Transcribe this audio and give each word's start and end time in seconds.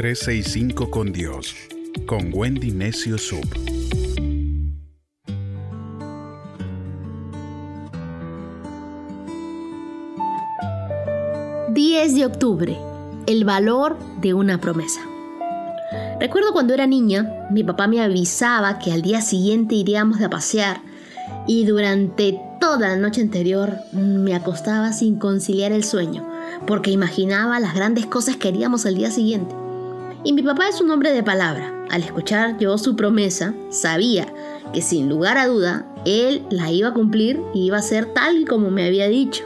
365 0.00 0.90
con 0.90 1.12
Dios, 1.12 1.54
con 2.06 2.30
Wendy 2.32 2.70
Necio 2.70 3.18
Sub. 3.18 3.44
...10 11.74 12.14
de 12.14 12.24
octubre... 12.24 12.78
...el 13.26 13.44
valor 13.44 13.98
de 14.22 14.32
una 14.32 14.58
promesa... 14.58 15.02
Recuerdo 16.18 16.54
cuando 16.54 16.72
era 16.72 16.86
niña, 16.86 17.46
mi 17.50 17.62
papá 17.62 17.86
me 17.86 18.00
avisaba 18.00 18.78
que 18.78 18.92
al 18.92 19.02
día 19.02 19.20
siguiente 19.20 19.74
iríamos 19.74 20.18
de 20.18 20.30
pasear 20.30 20.80
y 21.46 21.66
durante 21.66 22.40
toda 22.58 22.88
la 22.88 22.96
noche 22.96 23.20
anterior 23.20 23.76
me 23.92 24.34
acostaba 24.34 24.94
sin 24.94 25.18
conciliar 25.18 25.72
el 25.72 25.84
sueño, 25.84 26.26
porque 26.66 26.90
imaginaba 26.90 27.60
las 27.60 27.74
grandes 27.74 28.06
cosas 28.06 28.36
que 28.36 28.48
haríamos 28.48 28.86
al 28.86 28.94
día 28.94 29.10
siguiente. 29.10 29.59
Y 30.22 30.32
mi 30.32 30.42
papá 30.42 30.68
es 30.68 30.80
un 30.80 30.90
hombre 30.90 31.12
de 31.12 31.22
palabra. 31.22 31.86
Al 31.90 32.02
escuchar 32.02 32.58
yo 32.58 32.76
su 32.78 32.94
promesa, 32.94 33.54
sabía 33.70 34.32
que 34.72 34.82
sin 34.82 35.08
lugar 35.08 35.38
a 35.38 35.46
duda, 35.46 35.86
él 36.04 36.44
la 36.50 36.70
iba 36.70 36.88
a 36.88 36.94
cumplir 36.94 37.40
y 37.54 37.66
iba 37.66 37.78
a 37.78 37.82
ser 37.82 38.06
tal 38.12 38.46
como 38.46 38.70
me 38.70 38.86
había 38.86 39.08
dicho. 39.08 39.44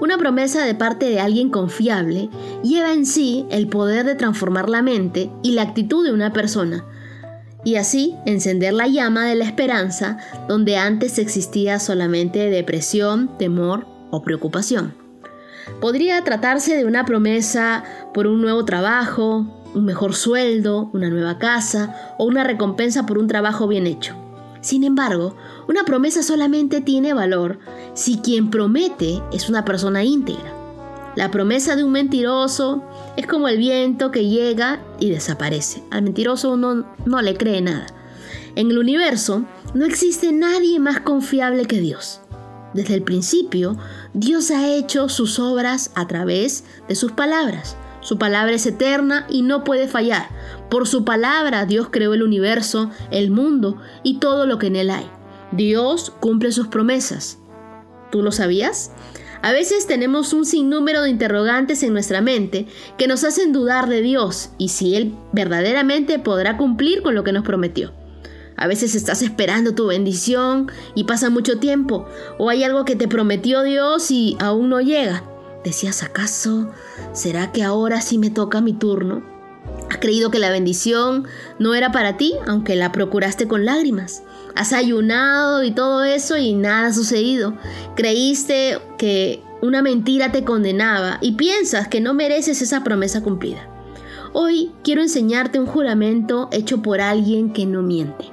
Una 0.00 0.16
promesa 0.16 0.64
de 0.64 0.74
parte 0.74 1.06
de 1.06 1.20
alguien 1.20 1.50
confiable 1.50 2.30
lleva 2.62 2.92
en 2.92 3.04
sí 3.04 3.46
el 3.50 3.68
poder 3.68 4.06
de 4.06 4.14
transformar 4.14 4.70
la 4.70 4.80
mente 4.80 5.30
y 5.42 5.52
la 5.52 5.62
actitud 5.62 6.04
de 6.04 6.12
una 6.12 6.32
persona, 6.32 6.86
y 7.64 7.74
así 7.76 8.16
encender 8.24 8.72
la 8.72 8.86
llama 8.86 9.26
de 9.26 9.34
la 9.34 9.44
esperanza 9.44 10.16
donde 10.48 10.76
antes 10.76 11.18
existía 11.18 11.78
solamente 11.78 12.48
depresión, 12.48 13.36
temor 13.36 13.86
o 14.10 14.22
preocupación. 14.22 14.94
Podría 15.80 16.24
tratarse 16.24 16.76
de 16.76 16.86
una 16.86 17.04
promesa 17.04 17.84
por 18.14 18.26
un 18.26 18.40
nuevo 18.40 18.64
trabajo, 18.64 19.59
un 19.74 19.84
mejor 19.84 20.14
sueldo, 20.14 20.90
una 20.92 21.10
nueva 21.10 21.38
casa 21.38 22.14
o 22.18 22.24
una 22.24 22.44
recompensa 22.44 23.06
por 23.06 23.18
un 23.18 23.26
trabajo 23.26 23.68
bien 23.68 23.86
hecho. 23.86 24.14
Sin 24.60 24.84
embargo, 24.84 25.36
una 25.68 25.84
promesa 25.84 26.22
solamente 26.22 26.80
tiene 26.80 27.14
valor 27.14 27.58
si 27.94 28.18
quien 28.18 28.50
promete 28.50 29.22
es 29.32 29.48
una 29.48 29.64
persona 29.64 30.04
íntegra. 30.04 30.52
La 31.16 31.30
promesa 31.30 31.76
de 31.76 31.84
un 31.84 31.92
mentiroso 31.92 32.84
es 33.16 33.26
como 33.26 33.48
el 33.48 33.58
viento 33.58 34.10
que 34.10 34.28
llega 34.28 34.80
y 35.00 35.10
desaparece. 35.10 35.82
Al 35.90 36.02
mentiroso 36.02 36.52
uno 36.52 36.86
no 37.04 37.22
le 37.22 37.36
cree 37.36 37.60
nada. 37.60 37.86
En 38.54 38.70
el 38.70 38.78
universo 38.78 39.44
no 39.74 39.84
existe 39.86 40.32
nadie 40.32 40.78
más 40.78 41.00
confiable 41.00 41.64
que 41.66 41.80
Dios. 41.80 42.20
Desde 42.74 42.94
el 42.94 43.02
principio, 43.02 43.76
Dios 44.14 44.50
ha 44.50 44.68
hecho 44.68 45.08
sus 45.08 45.40
obras 45.40 45.90
a 45.94 46.06
través 46.06 46.64
de 46.88 46.94
sus 46.94 47.12
palabras. 47.12 47.76
Su 48.00 48.18
palabra 48.18 48.54
es 48.54 48.66
eterna 48.66 49.26
y 49.28 49.42
no 49.42 49.64
puede 49.64 49.88
fallar. 49.88 50.28
Por 50.70 50.88
su 50.88 51.04
palabra 51.04 51.66
Dios 51.66 51.88
creó 51.90 52.14
el 52.14 52.22
universo, 52.22 52.90
el 53.10 53.30
mundo 53.30 53.76
y 54.02 54.18
todo 54.18 54.46
lo 54.46 54.58
que 54.58 54.68
en 54.68 54.76
él 54.76 54.90
hay. 54.90 55.08
Dios 55.52 56.12
cumple 56.20 56.52
sus 56.52 56.68
promesas. 56.68 57.38
¿Tú 58.10 58.22
lo 58.22 58.32
sabías? 58.32 58.92
A 59.42 59.52
veces 59.52 59.86
tenemos 59.86 60.32
un 60.34 60.44
sinnúmero 60.44 61.02
de 61.02 61.10
interrogantes 61.10 61.82
en 61.82 61.92
nuestra 61.92 62.20
mente 62.20 62.66
que 62.98 63.08
nos 63.08 63.24
hacen 63.24 63.52
dudar 63.52 63.88
de 63.88 64.02
Dios 64.02 64.50
y 64.58 64.68
si 64.68 64.96
Él 64.96 65.14
verdaderamente 65.32 66.18
podrá 66.18 66.58
cumplir 66.58 67.02
con 67.02 67.14
lo 67.14 67.24
que 67.24 67.32
nos 67.32 67.44
prometió. 67.44 67.92
A 68.56 68.66
veces 68.66 68.94
estás 68.94 69.22
esperando 69.22 69.74
tu 69.74 69.86
bendición 69.86 70.70
y 70.94 71.04
pasa 71.04 71.30
mucho 71.30 71.58
tiempo, 71.58 72.06
o 72.36 72.50
hay 72.50 72.62
algo 72.62 72.84
que 72.84 72.96
te 72.96 73.08
prometió 73.08 73.62
Dios 73.62 74.10
y 74.10 74.36
aún 74.38 74.68
no 74.68 74.82
llega. 74.82 75.24
Decías, 75.64 76.02
¿acaso 76.02 76.70
será 77.12 77.52
que 77.52 77.62
ahora 77.62 78.00
sí 78.00 78.18
me 78.18 78.30
toca 78.30 78.60
mi 78.60 78.72
turno? 78.72 79.22
Has 79.90 79.98
creído 79.98 80.30
que 80.30 80.38
la 80.38 80.50
bendición 80.50 81.26
no 81.58 81.74
era 81.74 81.92
para 81.92 82.16
ti, 82.16 82.34
aunque 82.46 82.76
la 82.76 82.92
procuraste 82.92 83.46
con 83.46 83.64
lágrimas. 83.64 84.22
Has 84.54 84.72
ayunado 84.72 85.62
y 85.62 85.72
todo 85.72 86.04
eso 86.04 86.36
y 86.36 86.54
nada 86.54 86.88
ha 86.88 86.92
sucedido. 86.92 87.54
Creíste 87.94 88.78
que 88.98 89.42
una 89.62 89.82
mentira 89.82 90.32
te 90.32 90.44
condenaba 90.44 91.18
y 91.20 91.32
piensas 91.32 91.88
que 91.88 92.00
no 92.00 92.14
mereces 92.14 92.62
esa 92.62 92.82
promesa 92.82 93.22
cumplida. 93.22 93.68
Hoy 94.32 94.70
quiero 94.84 95.02
enseñarte 95.02 95.58
un 95.58 95.66
juramento 95.66 96.48
hecho 96.52 96.82
por 96.82 97.00
alguien 97.00 97.52
que 97.52 97.66
no 97.66 97.82
miente. 97.82 98.26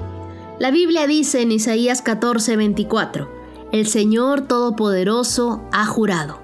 La 0.60 0.72
Biblia 0.72 1.08
dice 1.08 1.42
en 1.42 1.52
Isaías 1.52 2.04
14:24, 2.04 3.28
el 3.72 3.88
Señor 3.88 4.48
Todopoderoso 4.48 5.64
ha 5.72 5.86
jurado, 5.86 6.40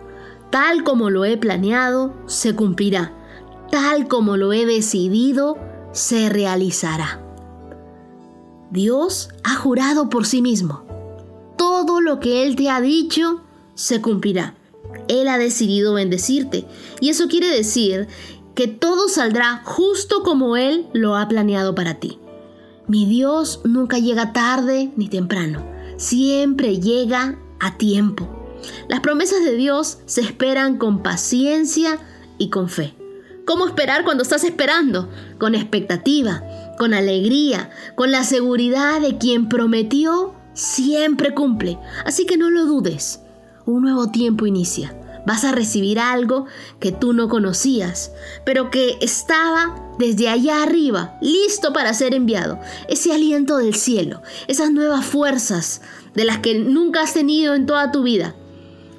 tal 0.53 0.83
como 0.85 1.09
lo 1.09 1.25
he 1.25 1.35
planeado, 1.35 2.13
se 2.27 2.55
cumplirá 2.55 3.11
tal 3.73 4.07
como 4.07 4.37
lo 4.37 4.53
he 4.53 4.67
decidido, 4.67 5.57
se 5.93 6.29
realizará. 6.29 7.19
Dios 8.69 9.29
ha 9.43 9.55
jurado 9.55 10.11
por 10.11 10.27
sí 10.27 10.43
mismo. 10.43 10.85
Todo 11.57 11.99
lo 11.99 12.19
que 12.19 12.45
Él 12.45 12.55
te 12.55 12.69
ha 12.69 12.79
dicho 12.81 13.41
se 13.73 13.99
cumplirá. 13.99 14.53
Él 15.07 15.27
ha 15.27 15.39
decidido 15.39 15.95
bendecirte. 15.95 16.67
Y 17.01 17.09
eso 17.09 17.27
quiere 17.27 17.47
decir 17.47 18.07
que 18.53 18.67
todo 18.67 19.09
saldrá 19.09 19.63
justo 19.65 20.21
como 20.21 20.55
Él 20.55 20.85
lo 20.93 21.15
ha 21.15 21.27
planeado 21.27 21.73
para 21.73 21.95
ti. 21.95 22.19
Mi 22.87 23.07
Dios 23.07 23.61
nunca 23.63 23.97
llega 23.97 24.33
tarde 24.33 24.91
ni 24.97 25.07
temprano. 25.07 25.65
Siempre 25.97 26.79
llega 26.79 27.39
a 27.59 27.75
tiempo. 27.79 28.42
Las 28.89 28.99
promesas 29.01 29.43
de 29.43 29.55
Dios 29.55 29.99
se 30.05 30.21
esperan 30.21 30.77
con 30.77 31.03
paciencia 31.03 31.99
y 32.37 32.49
con 32.49 32.69
fe. 32.69 32.95
¿Cómo 33.45 33.67
esperar 33.67 34.05
cuando 34.05 34.23
estás 34.23 34.43
esperando? 34.45 35.09
Con 35.37 35.53
expectativa, 35.53 36.43
con 36.77 36.93
alegría, 36.93 37.71
con 37.95 38.11
la 38.11 38.23
seguridad 38.23 39.01
de 39.01 39.17
quien 39.17 39.49
prometió 39.49 40.33
siempre 40.53 41.33
cumple. 41.33 41.77
Así 42.05 42.25
que 42.25 42.37
no 42.37 42.49
lo 42.49 42.65
dudes. 42.65 43.19
Un 43.65 43.81
nuevo 43.81 44.11
tiempo 44.11 44.45
inicia. 44.45 44.97
Vas 45.25 45.45
a 45.45 45.51
recibir 45.51 45.99
algo 45.99 46.47
que 46.79 46.91
tú 46.91 47.13
no 47.13 47.29
conocías, 47.29 48.11
pero 48.45 48.69
que 48.69 48.97
estaba 49.01 49.93
desde 49.97 50.27
allá 50.27 50.63
arriba, 50.63 51.17
listo 51.21 51.71
para 51.71 51.93
ser 51.93 52.13
enviado. 52.13 52.59
Ese 52.89 53.13
aliento 53.13 53.57
del 53.57 53.75
cielo, 53.75 54.21
esas 54.47 54.71
nuevas 54.71 55.05
fuerzas 55.05 55.81
de 56.13 56.25
las 56.25 56.39
que 56.39 56.55
nunca 56.55 57.03
has 57.03 57.13
tenido 57.13 57.55
en 57.55 57.65
toda 57.65 57.91
tu 57.91 58.03
vida. 58.03 58.35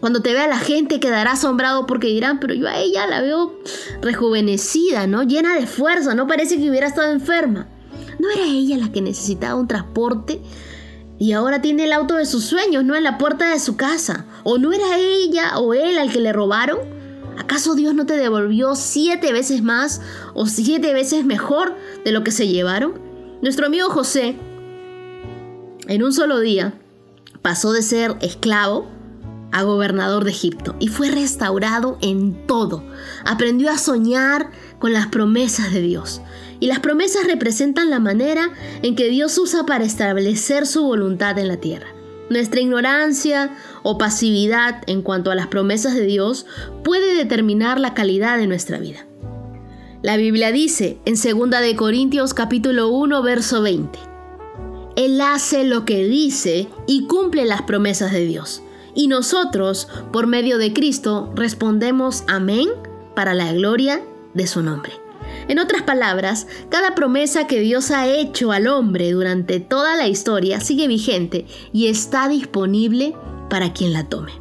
Cuando 0.05 0.21
te 0.21 0.35
vea 0.35 0.47
la 0.47 0.59
gente 0.59 1.01
quedará 1.01 1.33
asombrado 1.33 1.87
porque 1.87 2.09
dirán, 2.09 2.39
pero 2.39 2.53
yo 2.53 2.69
a 2.69 2.77
ella 2.77 3.07
la 3.07 3.23
veo 3.23 3.59
rejuvenecida, 4.03 5.07
¿no? 5.07 5.23
Llena 5.23 5.55
de 5.55 5.67
fuerza, 5.67 6.15
no 6.15 6.27
parece 6.27 6.59
que 6.59 6.69
hubiera 6.69 6.89
estado 6.89 7.11
enferma. 7.11 7.69
¿No 8.19 8.29
era 8.29 8.45
ella 8.45 8.77
la 8.77 8.93
que 8.93 9.01
necesitaba 9.01 9.55
un 9.55 9.67
transporte? 9.67 10.43
Y 11.19 11.33
ahora 11.33 11.63
tiene 11.63 11.85
el 11.85 11.93
auto 11.95 12.17
de 12.17 12.27
sus 12.27 12.45
sueños, 12.45 12.85
¿no? 12.85 12.95
En 12.95 13.03
la 13.03 13.17
puerta 13.17 13.51
de 13.51 13.59
su 13.59 13.77
casa. 13.77 14.27
¿O 14.43 14.59
no 14.59 14.75
era 14.75 14.99
ella 14.99 15.59
o 15.59 15.73
él 15.73 15.97
al 15.97 16.13
que 16.13 16.21
le 16.21 16.35
robaron? 16.35 16.81
¿Acaso 17.39 17.75
Dios 17.75 17.95
no 17.95 18.05
te 18.05 18.19
devolvió 18.19 18.75
siete 18.75 19.33
veces 19.33 19.63
más 19.63 20.03
o 20.35 20.45
siete 20.45 20.93
veces 20.93 21.25
mejor 21.25 21.77
de 22.05 22.13
lo 22.13 22.23
que 22.25 22.31
se 22.31 22.47
llevaron? 22.47 23.01
Nuestro 23.41 23.65
amigo 23.65 23.89
José, 23.89 24.37
en 25.89 26.03
un 26.03 26.13
solo 26.13 26.41
día, 26.41 26.75
pasó 27.41 27.73
de 27.73 27.81
ser 27.81 28.17
esclavo 28.21 28.93
a 29.55 29.63
gobernador 29.63 30.25
de 30.25 30.33
Egipto 30.33 30.75
y 30.81 30.89
fue 30.89 31.11
restaurado 31.11 31.97
en 32.03 32.45
todo. 32.47 32.83
Aprendió 33.25 33.71
a 33.71 33.79
soñar 33.79 34.51
con 34.81 34.93
las 34.93 35.07
promesas 35.07 35.73
de 35.73 35.81
Dios. 35.81 36.21
Y 36.59 36.67
las 36.67 36.81
promesas 36.81 37.25
representan 37.27 37.89
la 37.89 38.01
manera 38.01 38.51
en 38.83 38.97
que 38.97 39.09
Dios 39.09 39.39
usa 39.39 39.65
para 39.65 39.85
establecer 39.85 40.67
su 40.67 40.83
voluntad 40.83 41.39
en 41.39 41.49
la 41.49 41.59
tierra. 41.59 41.87
Nuestra 42.31 42.61
ignorancia 42.61 43.57
o 43.85 43.97
pasividad 43.97 44.83
en 44.89 45.03
cuanto 45.03 45.31
a 45.31 45.37
las 45.37 45.47
promesas 45.47 45.95
de 45.95 46.05
Dios 46.05 46.47
puede 46.83 47.15
determinar 47.15 47.79
la 47.79 47.95
calidad 47.95 48.39
de 48.39 48.49
nuestra 48.49 48.79
vida. 48.79 49.07
La 50.03 50.17
Biblia 50.17 50.51
dice 50.51 50.99
en 51.05 51.15
2 51.15 51.51
de 51.61 51.77
Corintios 51.77 52.35
capítulo 52.35 52.89
1 52.89 53.23
verso 53.23 53.63
20. 53.63 53.99
Él 54.97 55.21
hace 55.21 55.63
lo 55.63 55.85
que 55.85 56.05
dice 56.05 56.67
y 56.89 57.07
cumple 57.07 57.45
las 57.45 57.63
promesas 57.63 58.11
de 58.11 58.27
Dios 58.27 58.63
y 58.95 59.09
nosotros, 59.09 59.89
por 60.13 60.27
medio 60.27 60.59
de 60.59 60.73
Cristo, 60.73 61.33
respondemos 61.35 62.25
amén 62.29 62.69
para 63.15 63.35
la 63.35 63.53
gloria 63.53 64.03
de 64.35 64.47
su 64.47 64.63
nombre. 64.63 64.93
En 65.49 65.59
otras 65.59 65.83
palabras, 65.83 66.47
cada 66.71 66.95
promesa 66.95 67.47
que 67.47 67.61
Dios 67.61 67.91
ha 67.91 68.07
hecho 68.07 68.53
al 68.53 68.67
hombre 68.67 69.11
durante 69.11 69.61
toda 69.61 69.97
la 69.97 70.09
historia 70.09 70.61
sigue 70.61 70.89
vigente 70.89 71.47
y 71.73 71.89
está 71.89 72.29
disponible 72.29 73.15
para 73.51 73.73
quien 73.73 73.93
la 73.93 74.09
tome. 74.09 74.33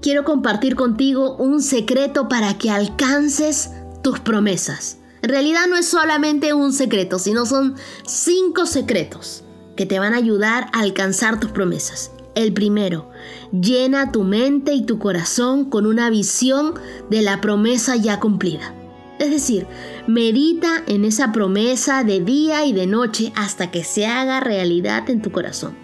Quiero 0.00 0.24
compartir 0.24 0.76
contigo 0.76 1.36
un 1.36 1.62
secreto 1.62 2.28
para 2.28 2.58
que 2.58 2.70
alcances 2.70 3.70
tus 4.02 4.20
promesas. 4.20 4.98
En 5.22 5.30
realidad 5.30 5.66
no 5.68 5.76
es 5.76 5.86
solamente 5.86 6.52
un 6.52 6.72
secreto, 6.72 7.18
sino 7.18 7.46
son 7.46 7.76
cinco 8.06 8.66
secretos 8.66 9.44
que 9.76 9.86
te 9.86 9.98
van 9.98 10.12
a 10.12 10.18
ayudar 10.18 10.68
a 10.72 10.80
alcanzar 10.80 11.40
tus 11.40 11.50
promesas. 11.50 12.10
El 12.34 12.52
primero, 12.52 13.10
llena 13.52 14.10
tu 14.10 14.24
mente 14.24 14.74
y 14.74 14.84
tu 14.84 14.98
corazón 14.98 15.66
con 15.70 15.86
una 15.86 16.10
visión 16.10 16.74
de 17.08 17.22
la 17.22 17.40
promesa 17.40 17.94
ya 17.96 18.18
cumplida. 18.18 18.74
Es 19.20 19.30
decir, 19.30 19.66
medita 20.08 20.82
en 20.88 21.04
esa 21.04 21.30
promesa 21.30 22.02
de 22.02 22.20
día 22.20 22.64
y 22.64 22.72
de 22.72 22.86
noche 22.86 23.32
hasta 23.36 23.70
que 23.70 23.84
se 23.84 24.06
haga 24.06 24.40
realidad 24.40 25.08
en 25.08 25.22
tu 25.22 25.30
corazón. 25.30 25.76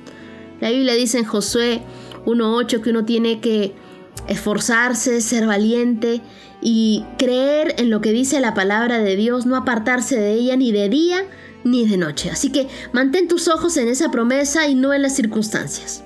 La 0.60 0.70
Biblia 0.70 0.94
dice 0.94 1.18
en 1.18 1.24
Josué 1.24 1.82
1.8 2.26 2.82
que 2.82 2.90
uno 2.90 3.04
tiene 3.04 3.40
que 3.40 3.72
esforzarse, 4.26 5.20
ser 5.20 5.46
valiente 5.46 6.20
y 6.60 7.04
creer 7.16 7.76
en 7.78 7.90
lo 7.90 8.00
que 8.00 8.10
dice 8.10 8.40
la 8.40 8.54
palabra 8.54 8.98
de 8.98 9.14
Dios, 9.14 9.46
no 9.46 9.56
apartarse 9.56 10.18
de 10.18 10.32
ella 10.34 10.56
ni 10.56 10.72
de 10.72 10.88
día 10.88 11.24
ni 11.62 11.86
de 11.86 11.96
noche. 11.96 12.30
Así 12.30 12.50
que 12.50 12.68
mantén 12.92 13.28
tus 13.28 13.46
ojos 13.46 13.76
en 13.76 13.86
esa 13.88 14.10
promesa 14.10 14.66
y 14.66 14.74
no 14.74 14.92
en 14.92 15.02
las 15.02 15.14
circunstancias. 15.14 16.04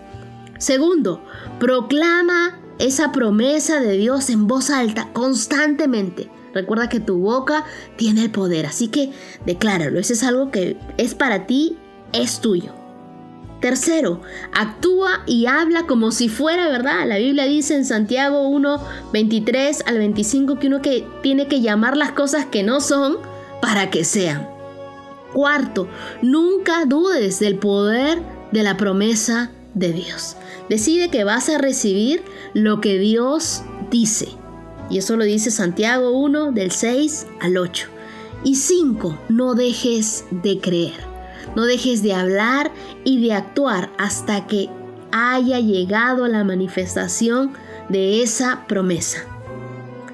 Segundo, 0.58 1.22
proclama 1.60 2.58
esa 2.78 3.12
promesa 3.12 3.80
de 3.80 3.96
Dios 3.96 4.30
en 4.30 4.46
voz 4.46 4.70
alta 4.70 5.08
constantemente. 5.12 6.30
Recuerda 6.52 6.88
que 6.88 7.00
tu 7.00 7.18
boca 7.18 7.64
tiene 7.96 8.22
el 8.22 8.30
poder, 8.30 8.66
así 8.66 8.88
que 8.88 9.12
decláralo. 9.44 9.98
Eso 9.98 10.12
es 10.12 10.22
algo 10.22 10.50
que 10.50 10.76
es 10.96 11.14
para 11.14 11.46
ti, 11.46 11.76
es 12.12 12.40
tuyo. 12.40 12.72
Tercero, 13.60 14.20
actúa 14.52 15.22
y 15.26 15.46
habla 15.46 15.86
como 15.86 16.12
si 16.12 16.28
fuera 16.28 16.68
verdad. 16.68 17.06
La 17.06 17.18
Biblia 17.18 17.46
dice 17.46 17.74
en 17.74 17.84
Santiago 17.84 18.46
1, 18.48 18.78
23 19.12 19.84
al 19.86 19.98
25 19.98 20.58
que 20.58 20.66
uno 20.66 20.82
que 20.82 21.06
tiene 21.22 21.48
que 21.48 21.60
llamar 21.60 21.96
las 21.96 22.12
cosas 22.12 22.44
que 22.44 22.62
no 22.62 22.80
son 22.80 23.16
para 23.62 23.90
que 23.90 24.04
sean. 24.04 24.46
Cuarto, 25.32 25.88
nunca 26.22 26.84
dudes 26.84 27.40
del 27.40 27.58
poder 27.58 28.22
de 28.52 28.62
la 28.62 28.76
promesa 28.76 29.50
de 29.74 29.92
Dios. 29.92 30.36
Decide 30.68 31.10
que 31.10 31.24
vas 31.24 31.48
a 31.48 31.58
recibir 31.58 32.22
lo 32.54 32.80
que 32.80 32.98
Dios 32.98 33.62
dice. 33.90 34.28
Y 34.90 34.98
eso 34.98 35.16
lo 35.16 35.24
dice 35.24 35.50
Santiago 35.50 36.10
1 36.10 36.52
del 36.52 36.70
6 36.70 37.26
al 37.40 37.56
8. 37.56 37.88
Y 38.44 38.56
5. 38.56 39.18
No 39.28 39.54
dejes 39.54 40.24
de 40.30 40.60
creer. 40.60 41.14
No 41.56 41.64
dejes 41.64 42.02
de 42.02 42.14
hablar 42.14 42.72
y 43.04 43.20
de 43.20 43.32
actuar 43.32 43.90
hasta 43.98 44.46
que 44.46 44.68
haya 45.12 45.60
llegado 45.60 46.26
la 46.26 46.44
manifestación 46.44 47.52
de 47.88 48.22
esa 48.22 48.66
promesa. 48.66 49.24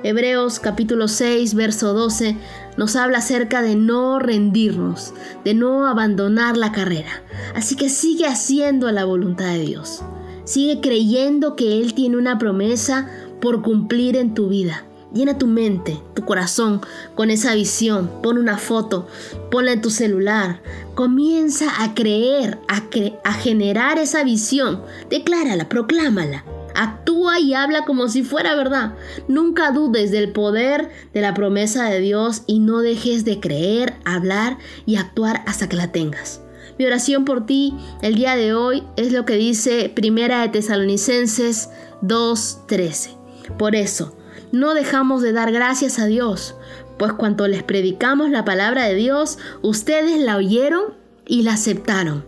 Hebreos 0.02 0.60
capítulo 0.60 1.08
6, 1.08 1.54
verso 1.54 1.92
12 1.92 2.36
nos 2.80 2.96
habla 2.96 3.18
acerca 3.18 3.60
de 3.60 3.76
no 3.76 4.18
rendirnos, 4.18 5.12
de 5.44 5.52
no 5.52 5.86
abandonar 5.86 6.56
la 6.56 6.72
carrera. 6.72 7.22
Así 7.54 7.76
que 7.76 7.90
sigue 7.90 8.26
haciendo 8.26 8.90
la 8.90 9.04
voluntad 9.04 9.52
de 9.52 9.58
Dios. 9.58 10.00
Sigue 10.44 10.80
creyendo 10.80 11.56
que 11.56 11.82
Él 11.82 11.92
tiene 11.92 12.16
una 12.16 12.38
promesa 12.38 13.06
por 13.42 13.60
cumplir 13.60 14.16
en 14.16 14.32
tu 14.32 14.48
vida. 14.48 14.86
Llena 15.12 15.36
tu 15.36 15.46
mente, 15.46 16.00
tu 16.14 16.24
corazón 16.24 16.80
con 17.16 17.28
esa 17.28 17.54
visión. 17.54 18.10
Pon 18.22 18.38
una 18.38 18.56
foto, 18.56 19.06
ponla 19.50 19.72
en 19.72 19.82
tu 19.82 19.90
celular. 19.90 20.62
Comienza 20.94 21.82
a 21.82 21.92
creer, 21.92 22.60
a, 22.66 22.82
a 23.28 23.32
generar 23.34 23.98
esa 23.98 24.24
visión. 24.24 24.80
Declárala, 25.10 25.68
proclámala. 25.68 26.46
Actúa 26.74 27.40
y 27.40 27.54
habla 27.54 27.84
como 27.84 28.08
si 28.08 28.22
fuera 28.22 28.54
verdad. 28.54 28.94
Nunca 29.28 29.72
dudes 29.72 30.10
del 30.10 30.32
poder 30.32 30.90
de 31.12 31.20
la 31.20 31.34
promesa 31.34 31.88
de 31.88 32.00
Dios 32.00 32.42
y 32.46 32.58
no 32.60 32.80
dejes 32.80 33.24
de 33.24 33.40
creer, 33.40 33.94
hablar 34.04 34.58
y 34.86 34.96
actuar 34.96 35.42
hasta 35.46 35.68
que 35.68 35.76
la 35.76 35.92
tengas. 35.92 36.40
Mi 36.78 36.86
oración 36.86 37.24
por 37.24 37.44
ti 37.44 37.74
el 38.00 38.14
día 38.14 38.36
de 38.36 38.54
hoy 38.54 38.84
es 38.96 39.12
lo 39.12 39.26
que 39.26 39.34
dice 39.34 39.92
Primera 39.94 40.40
de 40.40 40.48
Tesalonicenses 40.48 41.68
2:13. 42.00 43.16
Por 43.58 43.74
eso, 43.74 44.16
no 44.52 44.74
dejamos 44.74 45.22
de 45.22 45.32
dar 45.32 45.52
gracias 45.52 45.98
a 45.98 46.06
Dios, 46.06 46.54
pues 46.98 47.12
cuando 47.12 47.46
les 47.48 47.62
predicamos 47.62 48.30
la 48.30 48.44
palabra 48.44 48.84
de 48.84 48.94
Dios, 48.94 49.38
ustedes 49.62 50.18
la 50.20 50.36
oyeron 50.36 50.94
y 51.26 51.42
la 51.42 51.52
aceptaron, 51.52 52.24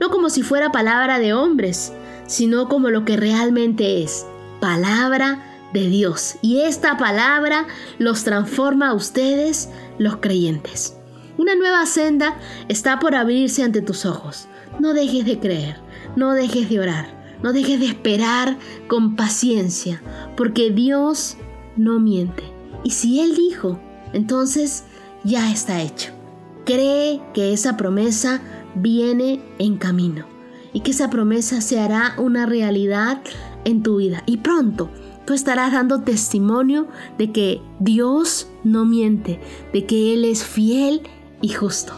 no 0.00 0.10
como 0.10 0.30
si 0.30 0.42
fuera 0.42 0.72
palabra 0.72 1.18
de 1.18 1.32
hombres, 1.32 1.92
sino 2.26 2.68
como 2.68 2.90
lo 2.90 3.04
que 3.04 3.16
realmente 3.16 4.02
es, 4.02 4.26
palabra 4.60 5.42
de 5.72 5.88
Dios. 5.88 6.36
Y 6.42 6.60
esta 6.60 6.96
palabra 6.96 7.66
los 7.98 8.24
transforma 8.24 8.90
a 8.90 8.94
ustedes, 8.94 9.68
los 9.98 10.16
creyentes. 10.16 10.96
Una 11.38 11.54
nueva 11.54 11.84
senda 11.86 12.38
está 12.68 12.98
por 12.98 13.14
abrirse 13.14 13.62
ante 13.62 13.82
tus 13.82 14.06
ojos. 14.06 14.48
No 14.80 14.94
dejes 14.94 15.24
de 15.24 15.38
creer, 15.38 15.76
no 16.16 16.32
dejes 16.32 16.68
de 16.68 16.80
orar, 16.80 17.38
no 17.42 17.52
dejes 17.52 17.80
de 17.80 17.86
esperar 17.86 18.56
con 18.88 19.16
paciencia, 19.16 20.02
porque 20.36 20.70
Dios 20.70 21.36
no 21.76 22.00
miente. 22.00 22.42
Y 22.82 22.90
si 22.90 23.20
Él 23.20 23.34
dijo, 23.34 23.78
entonces 24.12 24.84
ya 25.24 25.50
está 25.52 25.82
hecho. 25.82 26.12
Cree 26.64 27.20
que 27.34 27.52
esa 27.52 27.76
promesa 27.76 28.40
viene 28.74 29.40
en 29.58 29.76
camino 29.76 30.35
y 30.76 30.80
que 30.80 30.90
esa 30.90 31.08
promesa 31.08 31.62
se 31.62 31.80
hará 31.80 32.12
una 32.18 32.44
realidad 32.44 33.22
en 33.64 33.82
tu 33.82 33.96
vida. 33.96 34.22
Y 34.26 34.36
pronto 34.36 34.90
tú 35.24 35.32
estarás 35.32 35.72
dando 35.72 36.02
testimonio 36.02 36.86
de 37.16 37.32
que 37.32 37.62
Dios 37.80 38.46
no 38.62 38.84
miente, 38.84 39.40
de 39.72 39.86
que 39.86 40.12
Él 40.12 40.26
es 40.26 40.44
fiel 40.44 41.00
y 41.40 41.48
justo. 41.48 41.94